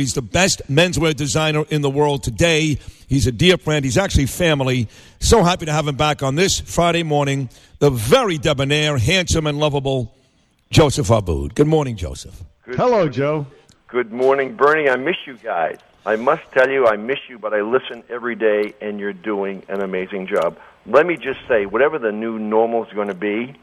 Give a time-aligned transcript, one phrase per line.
[0.00, 2.78] He's the best menswear designer in the world today.
[3.08, 3.84] He's a dear friend.
[3.84, 4.88] He's actually family.
[5.20, 7.48] So happy to have him back on this Friday morning.
[7.78, 10.14] The very debonair, handsome, and lovable
[10.70, 11.54] Joseph Abboud.
[11.54, 12.42] Good morning, Joseph.
[12.64, 13.12] Good Hello, morning.
[13.12, 13.46] Joe.
[13.88, 14.88] Good morning, Bernie.
[14.88, 15.78] I miss you guys.
[16.06, 19.64] I must tell you, I miss you, but I listen every day, and you're doing
[19.68, 20.58] an amazing job.
[20.86, 23.54] Let me just say, whatever the new normal is going to be,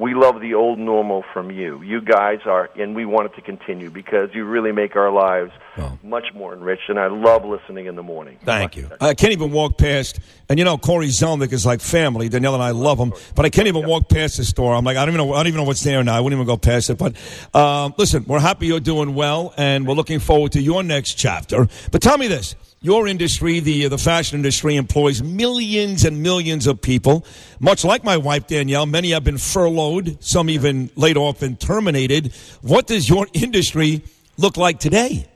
[0.00, 1.82] we love the old normal from you.
[1.82, 5.52] You guys are, and we want it to continue because you really make our lives
[5.78, 5.98] Oh.
[6.02, 8.38] much more enriched, and I love listening in the morning.
[8.44, 8.90] Thank you.
[9.00, 12.28] I can't even walk past, and you know, Corey Zelnick is like family.
[12.28, 14.74] Danielle and I love him, but I can't even walk past the store.
[14.74, 16.16] I'm like, I don't even know, I don't even know what's there now.
[16.16, 16.98] I wouldn't even go past it.
[16.98, 17.14] But
[17.54, 21.68] um, listen, we're happy you're doing well, and we're looking forward to your next chapter.
[21.92, 26.80] But tell me this: your industry, the the fashion industry, employs millions and millions of
[26.80, 27.26] people.
[27.58, 32.32] Much like my wife Danielle, many have been furloughed, some even laid off and terminated.
[32.62, 34.02] What does your industry
[34.38, 35.26] look like today?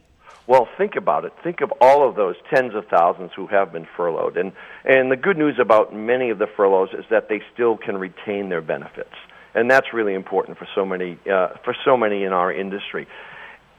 [0.47, 1.33] Well, think about it.
[1.43, 4.37] Think of all of those tens of thousands who have been furloughed.
[4.37, 4.53] And,
[4.84, 8.50] and the good news about many of the furloughs is that they still can retain
[8.50, 9.15] their benefits.
[9.55, 13.06] And that's really important for so many, uh, for so many in our industry.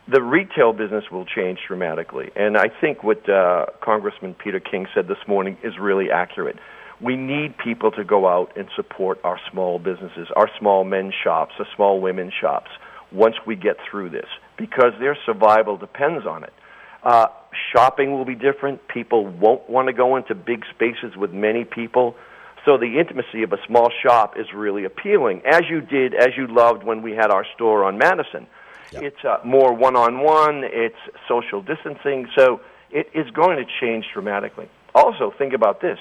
[0.07, 2.29] The retail business will change dramatically.
[2.35, 6.57] And I think what uh, Congressman Peter King said this morning is really accurate.
[7.01, 11.53] We need people to go out and support our small businesses, our small men's shops,
[11.57, 12.69] our small women's shops,
[13.11, 16.53] once we get through this, because their survival depends on it.
[17.03, 17.27] Uh,
[17.73, 18.87] shopping will be different.
[18.87, 22.15] People won't want to go into big spaces with many people.
[22.63, 26.47] So the intimacy of a small shop is really appealing, as you did, as you
[26.47, 28.47] loved when we had our store on Madison.
[28.91, 30.63] It's uh, more one-on-one.
[30.65, 30.95] It's
[31.27, 32.27] social distancing.
[32.35, 32.61] So
[32.91, 34.69] it is going to change dramatically.
[34.93, 35.99] Also, think about this.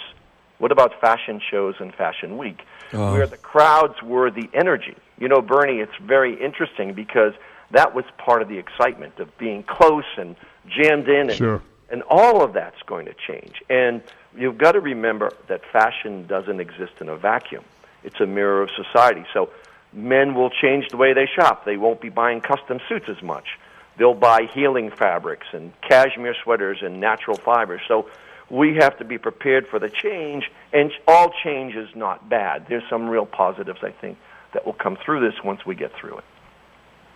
[0.58, 4.96] What about fashion shows and Fashion Week, where the crowds were the energy?
[5.18, 7.32] You know, Bernie, it's very interesting because
[7.72, 10.36] that was part of the excitement of being close and
[10.68, 11.60] jammed in, and, Sure.
[11.90, 13.62] and all of that's going to change.
[13.68, 14.00] And
[14.36, 17.64] you've got to remember that fashion doesn't exist in a vacuum.
[18.04, 19.24] It's a mirror of society.
[19.32, 19.50] So
[19.94, 21.64] men will change the way they shop.
[21.64, 23.58] They won't be buying custom suits as much.
[23.96, 27.80] They'll buy healing fabrics and cashmere sweaters and natural fibers.
[27.86, 28.08] So
[28.50, 32.66] we have to be prepared for the change, and all change is not bad.
[32.68, 34.18] There's some real positives, I think,
[34.52, 36.24] that will come through this once we get through it.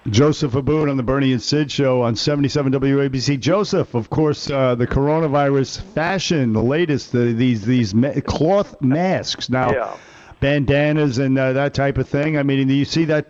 [0.08, 3.38] Joseph Abboud on the Bernie and Sid show on 77 WABC.
[3.40, 9.50] Joseph, of course, uh, the coronavirus fashion, the latest, the, these these ma- cloth masks
[9.50, 9.96] now, Yeah.
[10.40, 12.38] Bandanas and uh, that type of thing.
[12.38, 13.26] I mean, do you see that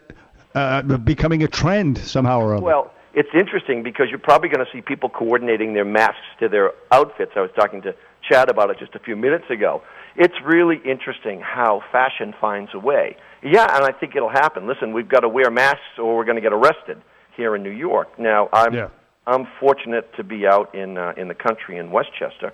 [0.54, 2.64] uh, becoming a trend somehow or other?
[2.64, 6.72] Well, it's interesting because you're probably going to see people coordinating their masks to their
[6.92, 7.32] outfits.
[7.36, 7.94] I was talking to
[8.28, 9.82] Chad about it just a few minutes ago.
[10.16, 13.16] It's really interesting how fashion finds a way.
[13.42, 14.66] Yeah, and I think it'll happen.
[14.66, 17.00] Listen, we've got to wear masks or we're going to get arrested
[17.36, 18.18] here in New York.
[18.18, 18.88] Now, I'm Yeah.
[19.26, 22.52] I'm fortunate to be out in uh, in the country in Westchester,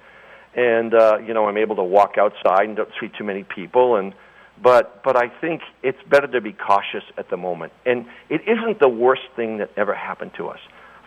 [0.57, 3.95] and uh, you know I'm able to walk outside and don't see too many people.
[3.95, 4.13] And
[4.63, 7.73] but but I think it's better to be cautious at the moment.
[7.85, 10.61] And it isn't the worst thing that ever happened to us.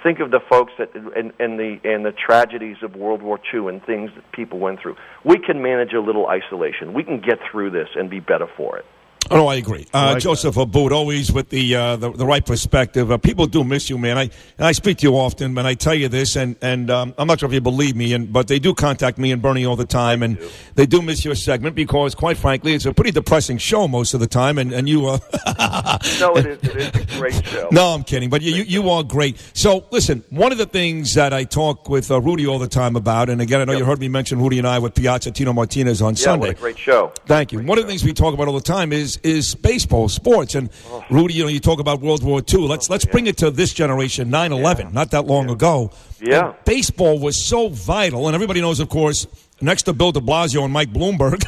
[0.03, 3.67] Think of the folks that and, and the and the tragedies of World War II
[3.67, 4.95] and things that people went through.
[5.23, 6.93] We can manage a little isolation.
[6.93, 8.85] We can get through this and be better for it.
[9.31, 9.85] Oh, I agree.
[9.93, 13.11] Uh, like Joseph Abboud, always with the, uh, the the right perspective.
[13.11, 14.17] Uh, people do miss you, man.
[14.17, 14.23] I
[14.57, 17.27] and I speak to you often, and I tell you this, and and um, I'm
[17.27, 19.75] not sure if you believe me, and but they do contact me and Bernie all
[19.75, 20.37] the time, and
[20.75, 24.19] they do miss your segment because, quite frankly, it's a pretty depressing show most of
[24.19, 25.07] the time, and and you.
[25.07, 26.57] Uh, No, it is.
[26.63, 27.67] It is a great show.
[27.71, 29.37] No, I'm kidding, but you, you you are great.
[29.53, 32.95] So listen, one of the things that I talk with uh, Rudy all the time
[32.95, 35.53] about, and again, I know you heard me mention Rudy and I with Piazza Tino
[35.53, 36.47] Martinez on yeah, Sunday.
[36.47, 37.11] what a great show.
[37.25, 37.59] Thank you.
[37.59, 40.69] One of the things we talk about all the time is is baseball, sports, and
[40.91, 41.03] Oh.
[41.09, 41.33] Rudy.
[41.35, 42.67] You know, you talk about World War II.
[42.67, 44.29] Let's let's bring it to this generation.
[44.29, 45.91] 9/11, not that long ago.
[46.21, 46.47] Yeah.
[46.47, 49.27] And baseball was so vital, and everybody knows, of course.
[49.59, 51.43] Next to Bill De Blasio and Mike Bloomberg,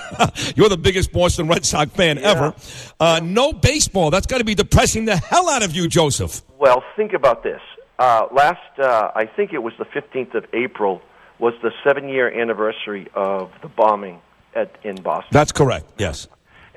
[0.58, 2.56] you're the biggest Boston Red Sox fan ever.
[3.00, 4.10] Uh, no baseball.
[4.10, 6.42] That's got to be depressing the hell out of you, Joseph.
[6.58, 7.62] Well, think about this.
[8.00, 11.04] Uh, last, uh, I think it was the 15th of April,
[11.38, 14.22] was the seven-year anniversary of the bombing
[14.56, 15.30] at in Boston.
[15.32, 15.86] That's correct.
[16.00, 16.28] Yes.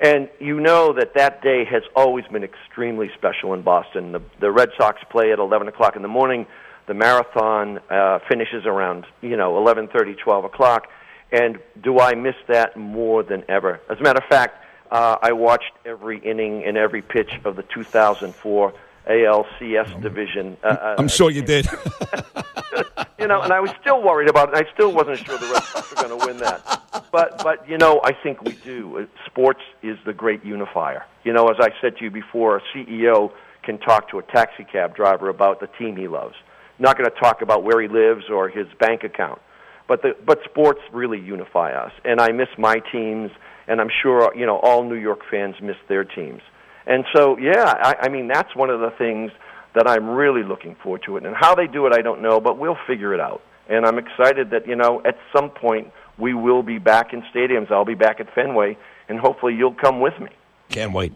[0.03, 4.11] And you know that that day has always been extremely special in Boston.
[4.11, 6.45] The, the Red Sox play at 11 o'clock in the morning.
[6.87, 10.87] The marathon uh, finishes around, you know, 11:30, 12 o'clock.
[11.31, 13.79] And do I miss that more than ever?
[13.89, 14.61] As a matter of fact,
[14.91, 18.73] uh, I watched every inning and every pitch of the 2004
[19.09, 20.57] ALCS division.
[20.61, 21.65] Uh, uh, I'm sure you did.
[23.23, 24.55] you know, and I was still worried about it.
[24.55, 26.83] I still wasn't sure the Red Sox were going to win that.
[27.09, 28.99] But, but you know, I think we do.
[28.99, 31.05] Uh, Sports is the great unifier.
[31.23, 33.31] You know, as I said to you before, a CEO
[33.63, 36.35] can talk to a taxi cab driver about the team he loves.
[36.79, 39.39] not going to talk about where he lives or his bank account.
[39.87, 43.31] But the but sports really unify us, and I miss my teams,
[43.67, 46.41] and I'm sure you know all New York fans miss their teams.
[46.85, 49.31] And so, yeah, I, I mean that's one of the things
[49.75, 51.25] that I'm really looking forward to it.
[51.25, 53.41] And how they do it, I don't know, but we'll figure it out.
[53.69, 57.71] And I'm excited that you know at some point we will be back in stadiums.
[57.71, 58.77] I'll be back at Fenway,
[59.09, 60.29] and hopefully you'll come with me.
[60.69, 61.13] Can't wait.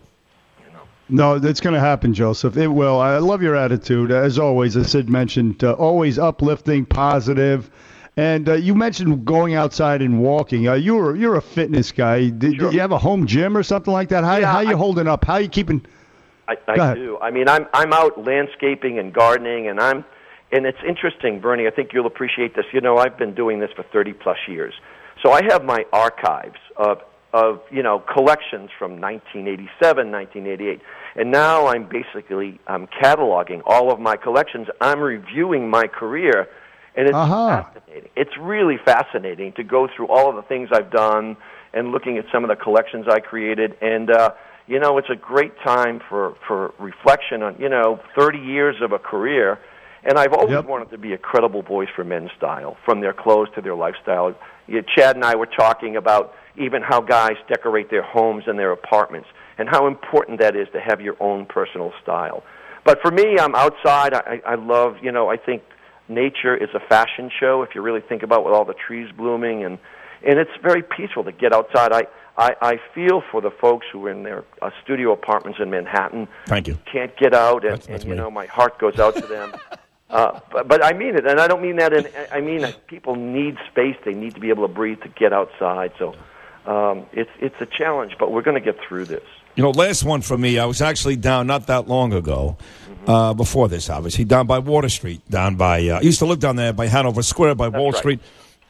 [1.09, 2.57] No, that's going to happen, Joseph.
[2.57, 2.99] It will.
[2.99, 4.75] I love your attitude, as always.
[4.75, 7.71] As Sid mentioned, uh, always uplifting, positive.
[8.17, 10.67] And uh, you mentioned going outside and walking.
[10.67, 12.27] Uh, you're you're a fitness guy.
[12.29, 12.65] Did, Sure.
[12.65, 14.25] did you have a home gym or something like that?
[14.25, 15.23] How Yeah, how you I- holding up?
[15.23, 15.85] How you keeping?
[16.47, 17.17] I, I do.
[17.21, 20.05] I mean, I'm I'm out landscaping and gardening, and I'm
[20.51, 21.67] and it's interesting, Bernie.
[21.67, 22.65] I think you'll appreciate this.
[22.73, 24.73] You know, I've been doing this for 30 plus years,
[25.21, 27.01] so I have my archives of
[27.33, 30.81] of you know collections from 1987, 1988,
[31.17, 34.67] and now I'm basically I'm cataloging all of my collections.
[34.79, 36.47] I'm reviewing my career,
[36.95, 37.63] and it's Uh-huh.
[37.63, 38.09] fascinating.
[38.15, 41.35] It's really fascinating to go through all of the things I've done
[41.73, 43.75] and looking at some of the collections I created.
[43.81, 44.31] And uh,
[44.67, 48.91] you know, it's a great time for for reflection on you know 30 years of
[48.91, 49.59] a career.
[50.03, 50.65] And I've always Yep.
[50.65, 54.33] wanted to be a credible voice for men's style, from their clothes to their lifestyle.
[54.67, 58.71] Yeah, Chad and I were talking about even how guys decorate their homes and their
[58.71, 59.27] apartments,
[59.57, 62.43] and how important that is to have your own personal style.
[62.85, 64.13] But for me, I'm outside.
[64.13, 65.63] I, I love, you know, I think
[66.07, 67.63] nature is a fashion show.
[67.63, 69.77] If you really think about with all the trees blooming, and
[70.25, 71.91] and it's very peaceful to get outside.
[71.91, 72.03] I
[72.37, 76.27] I, I feel for the folks who are in their uh, studio apartments in Manhattan
[76.45, 76.77] Thank you.
[76.91, 79.55] can't get out, and, That's- that's and you know my heart goes out to them.
[80.09, 82.07] uh, but, but I mean it, and I don't mean that in.
[82.31, 85.33] I mean that people need space; they need to be able to breathe to get
[85.33, 85.93] outside.
[85.97, 86.15] So
[86.65, 89.23] um, it's it's a challenge, but we're going to get through this.
[89.55, 90.59] You know, last one for me.
[90.59, 92.57] I was actually down not that long ago,
[93.07, 95.87] uh, before this, obviously, down by Water Street, down by.
[95.87, 97.97] Uh, I used to live down there by Hanover Square, by Wall right.
[97.97, 98.19] Street.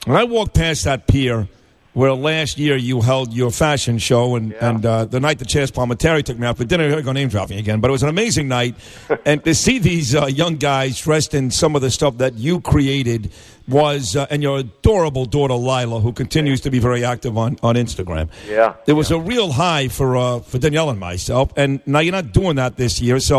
[0.06, 1.50] And I walked past that pier
[1.98, 4.70] where last year you held your fashion show, and Yeah.
[4.70, 7.12] and uh, the night that Chazz Palminteri took me out for dinner, here I go
[7.12, 8.76] name dropping again, but it was an amazing night.
[9.26, 12.62] and to see these uh, young guys dressed in some of the stuff that you
[12.62, 13.32] created
[13.68, 17.74] was, uh, and your adorable daughter Lila, who continues to be very active on on
[17.76, 18.30] Instagram.
[18.48, 22.14] Yeah, It was a real high for uh, for Danielle and myself, and now you're
[22.22, 23.20] not doing that this year.
[23.20, 23.38] So,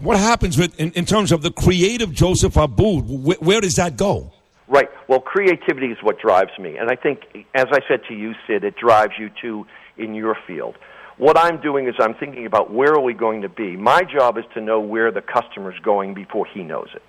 [0.00, 3.02] what happens with in, in terms of the creative Joseph Abboud?
[3.04, 4.32] Wh- where does that go?
[4.68, 4.88] Right.
[5.08, 6.76] Well, creativity is what drives me.
[6.76, 7.20] And I think,
[7.54, 9.64] as I said to you, Sid, it drives you too
[9.96, 10.76] in your field.
[11.16, 13.76] What I'm doing is I'm thinking about where are we going to be.
[13.76, 17.02] My job is to know where the customer's going before he knows it.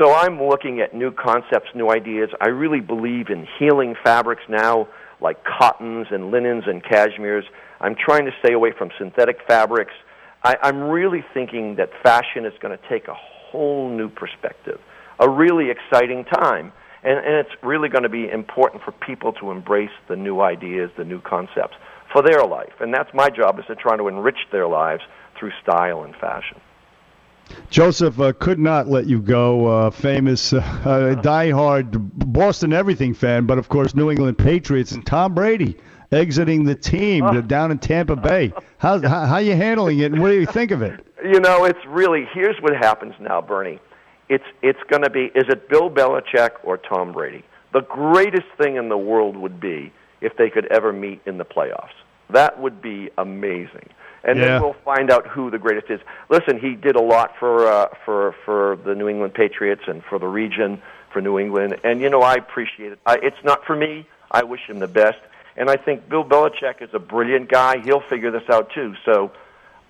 [0.00, 2.28] So I'm looking at new concepts, new ideas.
[2.40, 4.86] I really believe in healing fabrics now,
[5.20, 7.42] like cottons and linens and cashmeres.
[7.80, 9.92] I'm trying to stay away from synthetic fabrics.
[10.44, 14.78] I, I'm really thinking that fashion is going to take a whole new perspective,
[15.18, 16.72] a really exciting time.
[17.02, 20.90] And, and it's really going to be important for people to embrace the new ideas,
[20.96, 21.76] the new concepts
[22.12, 22.72] for their life.
[22.80, 25.02] And that's my job is to try to enrich their lives
[25.38, 26.60] through style and fashion.
[27.70, 29.66] Joseph uh, could not let you go.
[29.66, 30.60] Uh, famous, uh,
[31.22, 31.90] diehard
[32.32, 35.76] Boston everything fan, but of course New England Patriots and Tom Brady
[36.12, 37.40] exiting the team Oh.
[37.40, 38.52] down in Tampa Bay.
[38.78, 41.04] How how, how you handling it, and what do you think of it?
[41.24, 43.80] You know, it's really here's what happens now, Bernie.
[44.30, 47.44] It's it's going to be is it Bill Belichick or Tom Brady?
[47.72, 51.44] The greatest thing in the world would be if they could ever meet in the
[51.44, 51.96] playoffs.
[52.30, 53.88] That would be amazing.
[54.22, 54.44] And Yeah.
[54.44, 56.00] then we'll find out who the greatest is.
[56.28, 60.18] Listen, he did a lot for uh, for for the New England Patriots and for
[60.18, 60.80] the region
[61.12, 61.76] for New England.
[61.82, 62.98] And you know, I appreciate it.
[63.04, 64.06] I, it's not for me.
[64.30, 65.18] I wish him the best.
[65.56, 67.78] And I think Bill Belichick is a brilliant guy.
[67.80, 68.94] He'll figure this out too.
[69.04, 69.32] So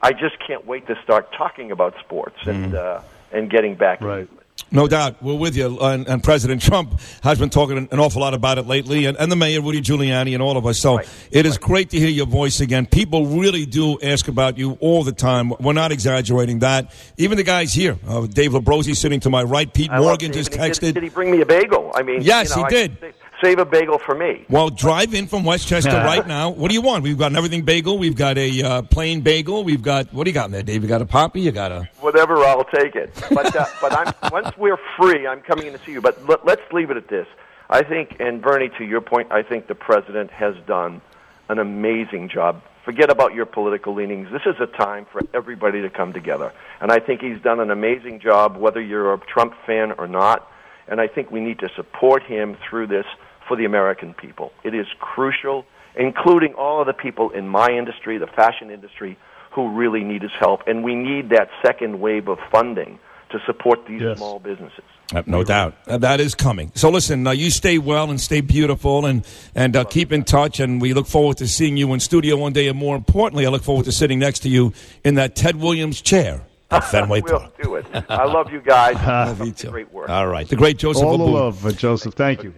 [0.00, 3.00] I just can't wait to start talking about sports and uh,
[3.32, 4.00] and getting back.
[4.00, 4.28] Right.
[4.72, 5.78] No doubt, we're with you.
[5.80, 9.32] And, and President Trump has been talking an awful lot about it lately, and, and
[9.32, 10.78] the mayor, Rudy Giuliani, and all of us.
[10.80, 11.08] So Right.
[11.32, 12.86] it is great to hear your voice again.
[12.86, 15.52] People really do ask about you all the time.
[15.58, 16.94] We're not exaggerating that.
[17.16, 20.52] Even the guys here, uh, Dave Labrosi sitting to my right, Pete I Morgan just
[20.52, 20.80] texted.
[20.80, 21.90] Did, did he bring me a bagel?
[21.94, 22.96] I mean, Yes, you know, he I- did.
[23.42, 24.44] Save a bagel for me.
[24.50, 26.50] Well, drive in from Westchester right now.
[26.50, 27.04] What do you want?
[27.04, 27.96] We've got an everything bagel.
[27.96, 29.64] We've got a uh, plain bagel.
[29.64, 30.82] We've got what do you got in there, Dave?
[30.82, 31.40] You got a poppy?
[31.40, 33.14] You got a Whatever, I'll take it.
[33.30, 36.02] But uh, but I'm once we're free, I'm coming in to see you.
[36.02, 37.26] But let, let's leave it at this.
[37.70, 41.00] I think, and Bernie, to your point, I think the president has done
[41.48, 42.62] an amazing job.
[42.84, 44.28] Forget about your political leanings.
[44.32, 47.70] This is a time for everybody to come together, and I think he's done an
[47.70, 48.58] amazing job.
[48.58, 50.50] Whether you're a Trump fan or not,
[50.88, 53.06] and I think we need to support him through this
[53.50, 54.52] for the American people.
[54.62, 55.64] It is crucial,
[55.96, 59.18] including all of the people in my industry, the fashion industry,
[59.50, 60.60] who really need his help.
[60.68, 63.00] And we need that second wave of funding
[63.32, 64.18] to support these Yes.
[64.18, 64.84] small businesses.
[65.12, 65.74] Uh, No doubt.
[65.88, 66.70] Uh, that is coming.
[66.76, 69.26] So listen, uh, you stay well and stay beautiful and,
[69.56, 70.60] and uh, keep in touch.
[70.60, 72.68] And we look forward to seeing you in studio one day.
[72.68, 76.00] And more importantly, I look forward to sitting next to you in that Ted Williams
[76.00, 77.60] chair at Fenway We'll Park.
[77.62, 77.86] do it.
[78.08, 78.94] I love you guys.
[79.04, 79.70] Love you Keep up the too.
[79.72, 80.08] Great work.
[80.08, 80.46] All right.
[80.48, 82.14] The great Joseph All the love, uh, Joseph.
[82.14, 82.48] Thank you.